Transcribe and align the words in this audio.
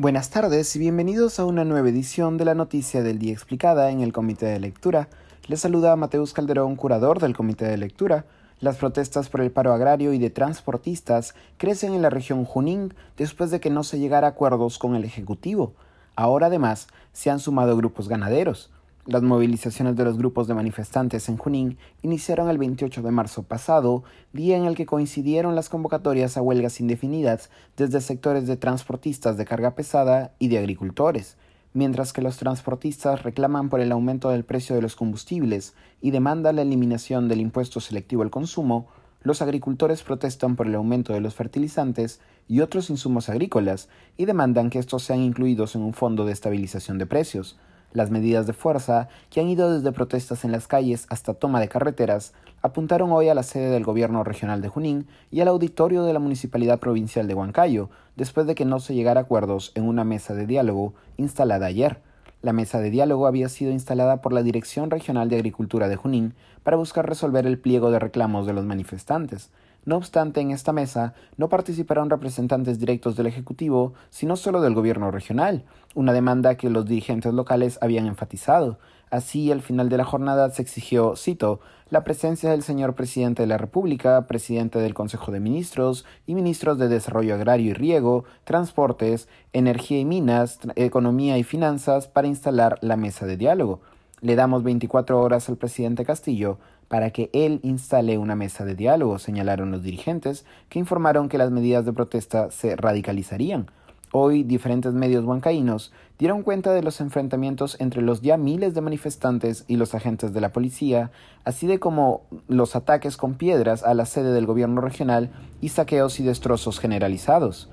Buenas 0.00 0.30
tardes 0.30 0.76
y 0.76 0.78
bienvenidos 0.78 1.40
a 1.40 1.44
una 1.44 1.64
nueva 1.64 1.88
edición 1.88 2.36
de 2.36 2.44
la 2.44 2.54
Noticia 2.54 3.02
del 3.02 3.18
Día 3.18 3.32
Explicada 3.32 3.90
en 3.90 4.00
el 4.00 4.12
Comité 4.12 4.46
de 4.46 4.60
Lectura. 4.60 5.08
Les 5.48 5.58
saluda 5.58 5.96
Mateus 5.96 6.32
Calderón, 6.32 6.76
curador 6.76 7.18
del 7.18 7.34
Comité 7.34 7.64
de 7.64 7.78
Lectura. 7.78 8.24
Las 8.60 8.76
protestas 8.76 9.28
por 9.28 9.40
el 9.40 9.50
paro 9.50 9.72
agrario 9.72 10.12
y 10.12 10.18
de 10.18 10.30
transportistas 10.30 11.34
crecen 11.56 11.94
en 11.94 12.02
la 12.02 12.10
región 12.10 12.44
Junín 12.44 12.94
después 13.16 13.50
de 13.50 13.58
que 13.58 13.70
no 13.70 13.82
se 13.82 13.98
llegara 13.98 14.28
a 14.28 14.30
acuerdos 14.30 14.78
con 14.78 14.94
el 14.94 15.02
Ejecutivo. 15.02 15.74
Ahora 16.14 16.46
además 16.46 16.86
se 17.12 17.30
han 17.30 17.40
sumado 17.40 17.76
grupos 17.76 18.08
ganaderos. 18.08 18.70
Las 19.08 19.22
movilizaciones 19.22 19.96
de 19.96 20.04
los 20.04 20.18
grupos 20.18 20.48
de 20.48 20.54
manifestantes 20.54 21.30
en 21.30 21.38
Junín 21.38 21.78
iniciaron 22.02 22.50
el 22.50 22.58
28 22.58 23.00
de 23.00 23.10
marzo 23.10 23.42
pasado, 23.42 24.04
día 24.34 24.58
en 24.58 24.66
el 24.66 24.76
que 24.76 24.84
coincidieron 24.84 25.54
las 25.54 25.70
convocatorias 25.70 26.36
a 26.36 26.42
huelgas 26.42 26.78
indefinidas 26.78 27.48
desde 27.74 28.02
sectores 28.02 28.46
de 28.46 28.58
transportistas 28.58 29.38
de 29.38 29.46
carga 29.46 29.74
pesada 29.74 30.34
y 30.38 30.48
de 30.48 30.58
agricultores, 30.58 31.38
mientras 31.72 32.12
que 32.12 32.20
los 32.20 32.36
transportistas 32.36 33.22
reclaman 33.22 33.70
por 33.70 33.80
el 33.80 33.92
aumento 33.92 34.28
del 34.28 34.44
precio 34.44 34.76
de 34.76 34.82
los 34.82 34.94
combustibles 34.94 35.72
y 36.02 36.10
demandan 36.10 36.56
la 36.56 36.62
eliminación 36.62 37.28
del 37.28 37.40
impuesto 37.40 37.80
selectivo 37.80 38.20
al 38.20 38.30
consumo, 38.30 38.88
los 39.22 39.40
agricultores 39.40 40.02
protestan 40.02 40.54
por 40.54 40.66
el 40.66 40.74
aumento 40.74 41.14
de 41.14 41.22
los 41.22 41.34
fertilizantes 41.34 42.20
y 42.46 42.60
otros 42.60 42.90
insumos 42.90 43.30
agrícolas 43.30 43.88
y 44.18 44.26
demandan 44.26 44.68
que 44.68 44.78
estos 44.78 45.02
sean 45.02 45.20
incluidos 45.20 45.76
en 45.76 45.80
un 45.80 45.94
fondo 45.94 46.26
de 46.26 46.32
estabilización 46.34 46.98
de 46.98 47.06
precios. 47.06 47.58
Las 47.92 48.10
medidas 48.10 48.46
de 48.46 48.52
fuerza, 48.52 49.08
que 49.30 49.40
han 49.40 49.48
ido 49.48 49.72
desde 49.72 49.92
protestas 49.92 50.44
en 50.44 50.52
las 50.52 50.66
calles 50.66 51.06
hasta 51.08 51.32
toma 51.32 51.58
de 51.58 51.68
carreteras, 51.68 52.34
apuntaron 52.60 53.12
hoy 53.12 53.28
a 53.28 53.34
la 53.34 53.42
sede 53.42 53.70
del 53.70 53.84
gobierno 53.84 54.24
regional 54.24 54.60
de 54.60 54.68
Junín 54.68 55.06
y 55.30 55.40
al 55.40 55.48
auditorio 55.48 56.02
de 56.02 56.12
la 56.12 56.18
Municipalidad 56.18 56.80
Provincial 56.80 57.26
de 57.26 57.34
Huancayo, 57.34 57.88
después 58.14 58.46
de 58.46 58.54
que 58.54 58.66
no 58.66 58.78
se 58.78 58.94
llegara 58.94 59.20
a 59.20 59.22
acuerdos 59.24 59.72
en 59.74 59.88
una 59.88 60.04
mesa 60.04 60.34
de 60.34 60.46
diálogo 60.46 60.92
instalada 61.16 61.66
ayer. 61.66 62.02
La 62.42 62.52
mesa 62.52 62.78
de 62.78 62.90
diálogo 62.90 63.26
había 63.26 63.48
sido 63.48 63.72
instalada 63.72 64.20
por 64.20 64.32
la 64.32 64.42
Dirección 64.42 64.90
Regional 64.90 65.28
de 65.28 65.36
Agricultura 65.36 65.88
de 65.88 65.96
Junín 65.96 66.34
para 66.62 66.76
buscar 66.76 67.08
resolver 67.08 67.46
el 67.46 67.58
pliego 67.58 67.90
de 67.90 67.98
reclamos 67.98 68.46
de 68.46 68.52
los 68.52 68.64
manifestantes. 68.64 69.50
No 69.84 69.96
obstante, 69.96 70.40
en 70.40 70.50
esta 70.50 70.72
mesa 70.72 71.14
no 71.36 71.48
participaron 71.48 72.10
representantes 72.10 72.78
directos 72.78 73.16
del 73.16 73.26
Ejecutivo, 73.26 73.94
sino 74.10 74.36
solo 74.36 74.60
del 74.60 74.74
Gobierno 74.74 75.10
regional, 75.10 75.64
una 75.94 76.12
demanda 76.12 76.56
que 76.56 76.68
los 76.68 76.84
dirigentes 76.84 77.32
locales 77.32 77.78
habían 77.80 78.06
enfatizado. 78.06 78.78
Así, 79.10 79.50
al 79.50 79.62
final 79.62 79.88
de 79.88 79.96
la 79.96 80.04
jornada 80.04 80.50
se 80.50 80.60
exigió, 80.60 81.16
cito, 81.16 81.60
la 81.88 82.04
presencia 82.04 82.50
del 82.50 82.62
señor 82.62 82.94
presidente 82.94 83.42
de 83.42 83.46
la 83.46 83.56
República, 83.56 84.26
presidente 84.26 84.78
del 84.78 84.92
Consejo 84.92 85.32
de 85.32 85.40
Ministros 85.40 86.04
y 86.26 86.34
ministros 86.34 86.78
de 86.78 86.88
Desarrollo 86.88 87.34
Agrario 87.34 87.70
y 87.70 87.72
Riego, 87.72 88.24
Transportes, 88.44 89.28
Energía 89.54 89.98
y 89.98 90.04
Minas, 90.04 90.58
Economía 90.76 91.38
y 91.38 91.44
Finanzas 91.44 92.08
para 92.08 92.28
instalar 92.28 92.78
la 92.82 92.96
mesa 92.96 93.24
de 93.24 93.38
diálogo. 93.38 93.80
Le 94.20 94.34
damos 94.34 94.64
24 94.64 95.20
horas 95.20 95.48
al 95.48 95.56
presidente 95.56 96.04
Castillo 96.04 96.58
para 96.88 97.10
que 97.10 97.30
él 97.32 97.60
instale 97.62 98.18
una 98.18 98.34
mesa 98.34 98.64
de 98.64 98.74
diálogo, 98.74 99.18
señalaron 99.18 99.70
los 99.70 99.82
dirigentes, 99.82 100.44
que 100.68 100.78
informaron 100.78 101.28
que 101.28 101.38
las 101.38 101.50
medidas 101.50 101.84
de 101.84 101.92
protesta 101.92 102.50
se 102.50 102.74
radicalizarían. 102.74 103.70
Hoy 104.10 104.42
diferentes 104.42 104.94
medios 104.94 105.24
huancaínos 105.24 105.92
dieron 106.18 106.42
cuenta 106.42 106.72
de 106.72 106.82
los 106.82 107.00
enfrentamientos 107.02 107.76
entre 107.78 108.00
los 108.00 108.22
ya 108.22 108.38
miles 108.38 108.74
de 108.74 108.80
manifestantes 108.80 109.64
y 109.68 109.76
los 109.76 109.94
agentes 109.94 110.32
de 110.32 110.40
la 110.40 110.52
policía, 110.52 111.10
así 111.44 111.66
de 111.66 111.78
como 111.78 112.22
los 112.48 112.74
ataques 112.74 113.18
con 113.18 113.34
piedras 113.34 113.84
a 113.84 113.92
la 113.92 114.06
sede 114.06 114.32
del 114.32 114.46
gobierno 114.46 114.80
regional 114.80 115.30
y 115.60 115.68
saqueos 115.68 116.20
y 116.20 116.24
destrozos 116.24 116.80
generalizados. 116.80 117.68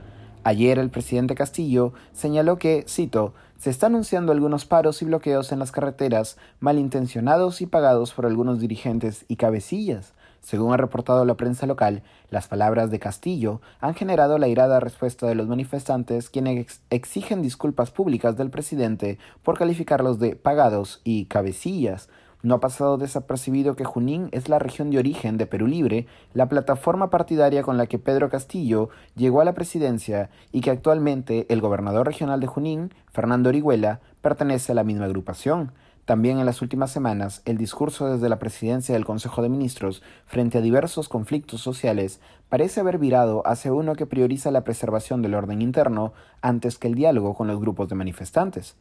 Ayer 0.48 0.78
el 0.78 0.92
presidente 0.92 1.34
Castillo 1.34 1.94
señaló 2.14 2.60
que, 2.60 2.86
cito, 2.88 3.34
se 3.58 3.72
están 3.72 3.94
anunciando 3.94 4.32
algunos 4.32 4.68
paros 4.68 5.02
y 5.02 5.06
bloqueos 5.06 5.52
en 5.52 5.58
las 5.58 5.72
carreteras 5.72 6.38
malintencionados 6.60 7.62
y 7.62 7.66
pagados 7.66 8.14
por 8.14 8.28
algunos 8.28 8.60
dirigentes 8.60 9.26
y 9.28 9.38
cabecillas. 9.38 10.14
Según 10.42 10.72
ha 10.72 10.78
reportado 10.78 11.26
la 11.26 11.34
prensa 11.34 11.66
local, 11.66 12.04
las 12.30 12.48
palabras 12.48 12.92
de 12.92 13.00
Castillo 13.00 13.60
han 13.80 13.96
generado 13.96 14.38
la 14.38 14.48
irada 14.48 14.80
respuesta 14.80 15.26
de 15.26 15.34
los 15.34 15.48
manifestantes 15.48 16.30
quienes 16.30 16.80
exigen 16.92 17.42
disculpas 17.42 17.90
públicas 17.90 18.38
del 18.38 18.52
presidente 18.52 19.18
por 19.42 19.58
calificarlos 19.58 20.20
de 20.20 20.36
pagados 20.36 21.02
y 21.04 21.26
cabecillas. 21.26 22.08
No 22.46 22.54
ha 22.54 22.60
pasado 22.60 23.00
desapercibido 23.00 23.76
que 23.76 23.86
Junín 23.86 24.30
es 24.32 24.50
la 24.50 24.60
región 24.60 24.92
de 24.92 25.00
origen 25.00 25.36
de 25.36 25.48
Perú 25.48 25.66
Libre, 25.66 26.06
la 26.36 26.48
plataforma 26.48 27.10
partidaria 27.10 27.64
con 27.64 27.76
la 27.76 27.88
que 27.88 27.98
Pedro 27.98 28.30
Castillo 28.30 28.90
llegó 29.16 29.42
a 29.42 29.46
la 29.46 29.56
presidencia 29.56 30.30
y 30.52 30.62
que 30.62 30.70
actualmente 30.70 31.48
el 31.50 31.60
gobernador 31.60 32.06
regional 32.06 32.40
de 32.40 32.46
Junín, 32.46 32.94
Fernando 33.12 33.50
Orihuela, 33.50 34.00
pertenece 34.22 34.74
a 34.74 34.76
la 34.76 34.84
misma 34.84 35.06
agrupación. 35.06 35.72
También 36.06 36.38
en 36.38 36.46
las 36.46 36.62
últimas 36.62 36.92
semanas, 36.92 37.42
el 37.46 37.58
discurso 37.58 38.12
desde 38.12 38.30
la 38.30 38.38
presidencia 38.38 38.94
del 38.94 39.06
Consejo 39.06 39.42
de 39.42 39.50
Ministros 39.50 40.04
frente 40.28 40.60
a 40.60 40.62
diversos 40.62 41.10
conflictos 41.10 41.62
sociales 41.62 42.20
parece 42.48 42.80
haber 42.80 43.00
virado 43.00 43.42
hacia 43.48 43.74
uno 43.74 43.96
que 43.96 44.06
prioriza 44.06 44.52
la 44.52 44.64
preservación 44.64 45.24
del 45.24 45.34
orden 45.34 45.64
interno 45.64 46.14
antes 46.44 46.78
que 46.78 46.90
el 46.90 46.94
diálogo 46.94 47.34
con 47.34 47.48
los 47.48 47.60
grupos 47.60 47.90
de 47.90 47.96
manifestantes. 47.96 48.76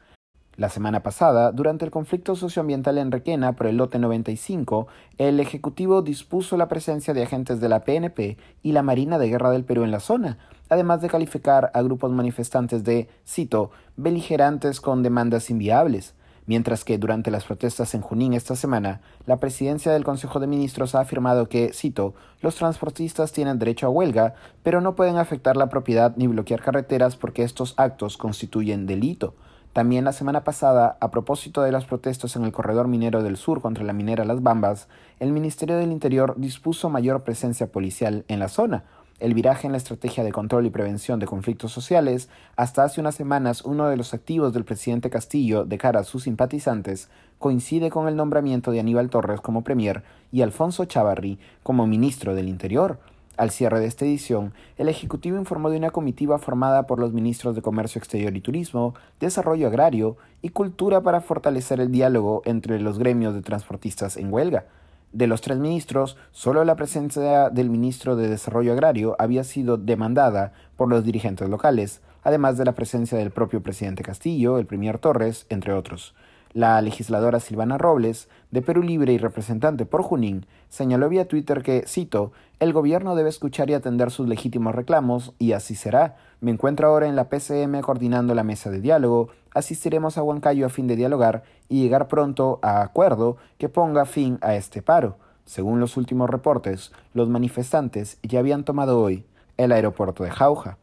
La 0.56 0.68
semana 0.68 1.02
pasada, 1.02 1.50
durante 1.50 1.84
el 1.84 1.90
conflicto 1.90 2.36
socioambiental 2.36 2.98
en 2.98 3.10
Requena 3.10 3.54
por 3.54 3.66
el 3.66 3.76
lote 3.76 3.98
95, 3.98 4.86
el 5.18 5.40
Ejecutivo 5.40 6.00
dispuso 6.00 6.56
la 6.56 6.68
presencia 6.68 7.12
de 7.12 7.24
agentes 7.24 7.60
de 7.60 7.68
la 7.68 7.80
PNP 7.80 8.36
y 8.62 8.70
la 8.70 8.84
Marina 8.84 9.18
de 9.18 9.28
Guerra 9.28 9.50
del 9.50 9.64
Perú 9.64 9.82
en 9.82 9.90
la 9.90 9.98
zona, 9.98 10.38
además 10.68 11.00
de 11.00 11.08
calificar 11.08 11.72
a 11.74 11.82
grupos 11.82 12.12
manifestantes 12.12 12.84
de, 12.84 13.08
cito, 13.26 13.72
beligerantes 13.96 14.80
con 14.80 15.02
demandas 15.02 15.50
inviables. 15.50 16.14
Mientras 16.46 16.84
que 16.84 16.98
durante 16.98 17.32
las 17.32 17.44
protestas 17.44 17.92
en 17.94 18.02
Junín 18.02 18.32
esta 18.32 18.54
semana, 18.54 19.00
la 19.26 19.38
presidencia 19.38 19.90
del 19.90 20.04
Consejo 20.04 20.38
de 20.38 20.46
Ministros 20.46 20.94
ha 20.94 21.00
afirmado 21.00 21.48
que, 21.48 21.72
cito, 21.72 22.14
los 22.42 22.54
transportistas 22.54 23.32
tienen 23.32 23.58
derecho 23.58 23.86
a 23.86 23.90
huelga, 23.90 24.34
pero 24.62 24.80
no 24.80 24.94
pueden 24.94 25.16
afectar 25.16 25.56
la 25.56 25.68
propiedad 25.68 26.14
ni 26.16 26.28
bloquear 26.28 26.62
carreteras 26.62 27.16
porque 27.16 27.42
estos 27.42 27.74
actos 27.76 28.16
constituyen 28.16 28.86
delito. 28.86 29.34
También 29.74 30.04
la 30.04 30.12
semana 30.12 30.44
pasada, 30.44 30.96
a 31.00 31.10
propósito 31.10 31.62
de 31.62 31.72
las 31.72 31.84
protestas 31.84 32.36
en 32.36 32.44
el 32.44 32.52
corredor 32.52 32.86
minero 32.86 33.24
del 33.24 33.36
sur 33.36 33.60
contra 33.60 33.82
la 33.82 33.92
minera 33.92 34.24
Las 34.24 34.40
Bambas, 34.40 34.86
el 35.18 35.32
Ministerio 35.32 35.76
del 35.76 35.90
Interior 35.90 36.36
dispuso 36.36 36.90
mayor 36.90 37.24
presencia 37.24 37.66
policial 37.66 38.24
en 38.28 38.38
la 38.38 38.46
zona. 38.46 38.84
El 39.18 39.34
viraje 39.34 39.66
en 39.66 39.72
la 39.72 39.78
estrategia 39.78 40.22
de 40.22 40.30
control 40.30 40.66
y 40.66 40.70
prevención 40.70 41.18
de 41.18 41.26
conflictos 41.26 41.72
sociales, 41.72 42.28
hasta 42.54 42.84
hace 42.84 43.00
unas 43.00 43.16
semanas 43.16 43.62
uno 43.62 43.88
de 43.88 43.96
los 43.96 44.14
activos 44.14 44.52
del 44.52 44.64
presidente 44.64 45.10
Castillo 45.10 45.64
de 45.64 45.76
cara 45.76 46.00
a 46.00 46.04
sus 46.04 46.22
simpatizantes, 46.22 47.08
coincide 47.40 47.90
con 47.90 48.06
el 48.06 48.14
nombramiento 48.14 48.70
de 48.70 48.78
Aníbal 48.78 49.10
Torres 49.10 49.40
como 49.40 49.64
premier 49.64 50.04
y 50.30 50.42
Alfonso 50.42 50.84
Chavarri 50.84 51.40
como 51.64 51.88
ministro 51.88 52.36
del 52.36 52.48
Interior. 52.48 53.00
Al 53.36 53.50
cierre 53.50 53.80
de 53.80 53.86
esta 53.86 54.04
edición, 54.04 54.52
el 54.78 54.88
Ejecutivo 54.88 55.36
informó 55.36 55.68
de 55.68 55.76
una 55.76 55.90
comitiva 55.90 56.38
formada 56.38 56.86
por 56.86 57.00
los 57.00 57.12
ministros 57.12 57.56
de 57.56 57.62
Comercio 57.62 57.98
Exterior 57.98 58.36
y 58.36 58.40
Turismo, 58.40 58.94
Desarrollo 59.18 59.66
Agrario 59.66 60.16
y 60.40 60.50
Cultura 60.50 61.00
para 61.00 61.20
fortalecer 61.20 61.80
el 61.80 61.90
diálogo 61.90 62.42
entre 62.44 62.78
los 62.78 62.96
gremios 62.96 63.34
de 63.34 63.42
transportistas 63.42 64.16
en 64.16 64.32
huelga. 64.32 64.66
De 65.12 65.26
los 65.26 65.40
tres 65.40 65.58
ministros, 65.58 66.16
solo 66.30 66.64
la 66.64 66.76
presencia 66.76 67.50
del 67.50 67.70
ministro 67.70 68.14
de 68.14 68.28
Desarrollo 68.28 68.72
Agrario 68.72 69.16
había 69.18 69.42
sido 69.42 69.78
demandada 69.78 70.52
por 70.76 70.88
los 70.88 71.04
dirigentes 71.04 71.48
locales, 71.48 72.02
además 72.22 72.56
de 72.56 72.64
la 72.64 72.72
presencia 72.72 73.18
del 73.18 73.32
propio 73.32 73.62
presidente 73.62 74.04
Castillo, 74.04 74.58
el 74.58 74.66
premier 74.66 74.98
Torres, 75.00 75.46
entre 75.48 75.72
otros. 75.72 76.14
La 76.54 76.80
legisladora 76.80 77.40
Silvana 77.40 77.78
Robles, 77.78 78.28
de 78.52 78.62
Perú 78.62 78.80
Libre 78.80 79.12
y 79.12 79.18
representante 79.18 79.86
por 79.86 80.02
Junín, 80.02 80.46
señaló 80.68 81.08
vía 81.08 81.26
Twitter 81.26 81.64
que, 81.64 81.82
cito, 81.88 82.30
el 82.60 82.72
gobierno 82.72 83.16
debe 83.16 83.28
escuchar 83.28 83.70
y 83.70 83.74
atender 83.74 84.12
sus 84.12 84.28
legítimos 84.28 84.72
reclamos, 84.72 85.34
y 85.40 85.50
así 85.50 85.74
será. 85.74 86.14
Me 86.40 86.52
encuentro 86.52 86.86
ahora 86.86 87.08
en 87.08 87.16
la 87.16 87.28
PCM 87.28 87.80
coordinando 87.80 88.36
la 88.36 88.44
mesa 88.44 88.70
de 88.70 88.80
diálogo, 88.80 89.30
asistiremos 89.52 90.16
a 90.16 90.22
Huancayo 90.22 90.64
a 90.64 90.68
fin 90.68 90.86
de 90.86 90.94
dialogar 90.94 91.42
y 91.68 91.82
llegar 91.82 92.06
pronto 92.06 92.60
a 92.62 92.82
acuerdo 92.82 93.36
que 93.58 93.68
ponga 93.68 94.04
fin 94.04 94.38
a 94.40 94.54
este 94.54 94.80
paro. 94.80 95.18
Según 95.46 95.80
los 95.80 95.96
últimos 95.96 96.30
reportes, 96.30 96.92
los 97.14 97.28
manifestantes 97.28 98.18
ya 98.22 98.38
habían 98.38 98.62
tomado 98.62 99.00
hoy 99.00 99.26
el 99.56 99.72
aeropuerto 99.72 100.22
de 100.22 100.30
Jauja. 100.30 100.78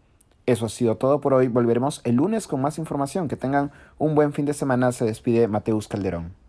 Eso 0.46 0.66
ha 0.66 0.70
sido 0.70 0.98
todo 0.98 1.22
por 1.22 1.34
hoy. 1.34 1.48
Volveremos 1.48 2.02
el 2.04 2.16
lunes 2.16 2.48
con 2.48 2.62
más 2.62 2.78
información. 2.78 3.28
Que 3.28 3.38
tengan 3.38 3.72
un 3.98 4.16
buen 4.16 4.34
fin 4.34 4.46
de 4.46 4.54
semana. 4.54 4.92
Se 4.92 5.06
despide 5.06 5.48
Mateus 5.48 5.88
Calderón. 5.88 6.41